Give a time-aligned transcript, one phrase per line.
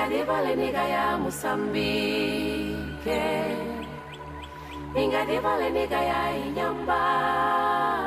[0.00, 1.18] Ingadiva niga ya
[5.70, 8.00] niga ya Inhambane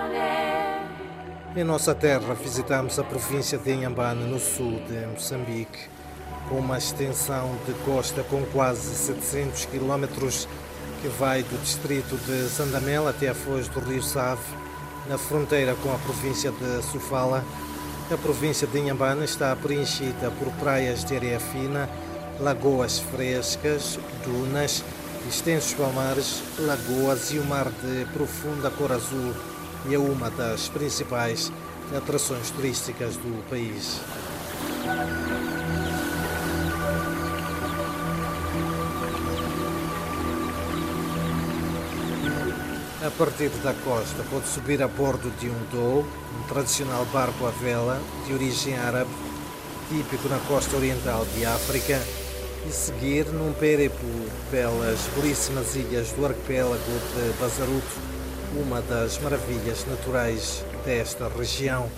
[1.55, 5.87] Em nossa terra visitamos a província de Inhambane, no sul de Moçambique,
[6.49, 10.47] com uma extensão de costa com quase 700 quilómetros
[11.03, 14.41] que vai do distrito de Sandamel até a foz do rio Save,
[15.07, 17.43] na fronteira com a província de Sofala.
[18.13, 21.89] A província de Inhambane está preenchida por praias de areia fina,
[22.39, 24.83] lagoas frescas, dunas,
[25.27, 29.33] extensos palmares, lagoas e o mar de profunda cor azul
[29.89, 31.51] e é uma das principais
[31.97, 33.99] atrações turísticas do país.
[43.05, 46.05] A partir da costa, pode subir a bordo de um dhow,
[46.39, 49.09] um tradicional barco à vela de origem árabe,
[49.89, 52.01] típico na costa oriental de África,
[52.65, 54.07] e seguir num périplo
[54.49, 57.99] pelas belíssimas ilhas do arquipélago de Bazaruto,
[58.55, 61.91] uma das maravilhas naturais desta região.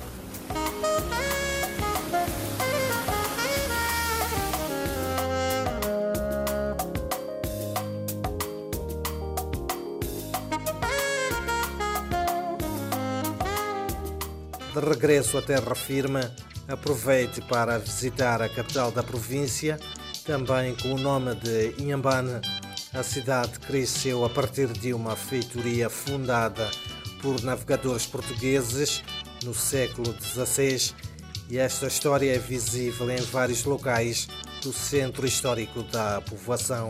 [14.76, 16.20] De regresso à terra firme,
[16.68, 19.80] aproveite para visitar a capital da província,
[20.26, 22.42] também com o nome de Inhambane.
[22.94, 26.70] A cidade cresceu a partir de uma feitoria fundada
[27.22, 29.02] por navegadores portugueses
[29.46, 30.94] no século XVI
[31.50, 34.28] e esta história é visível em vários locais
[34.62, 36.90] do centro histórico da povoação.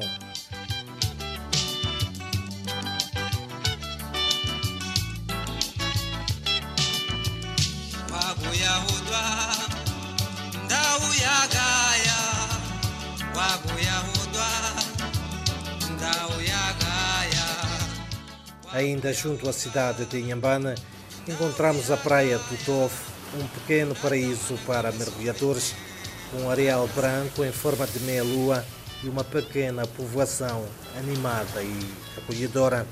[18.73, 20.75] Ainda junto à cidade de Inhambane,
[21.27, 25.73] encontramos a praia do Tofo, um pequeno paraíso para mergulhadores,
[26.33, 28.65] um areal branco em forma de meia-lua
[29.01, 30.65] e uma pequena povoação
[30.97, 31.79] animada e
[32.17, 32.85] acolhedora.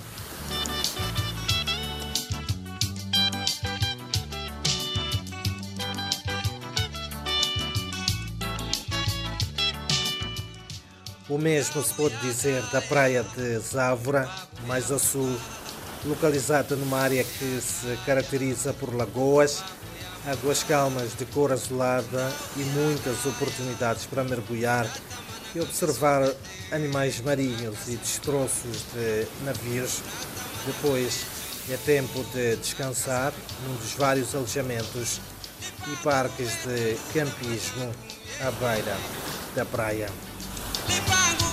[11.33, 14.29] O mesmo se pode dizer da praia de Závora,
[14.67, 15.35] mais a sul,
[16.05, 19.63] localizada numa área que se caracteriza por lagoas,
[20.27, 24.87] águas calmas de cor azulada e muitas oportunidades para mergulhar
[25.55, 26.31] e observar
[26.71, 30.03] animais marinhos e destroços de navios.
[30.67, 31.25] Depois
[31.67, 33.33] é tempo de descansar
[33.67, 35.19] num dos vários alojamentos
[35.91, 37.91] e parques de campismo
[38.39, 38.95] à beira
[39.55, 40.32] da praia.
[40.89, 41.52] Lipangu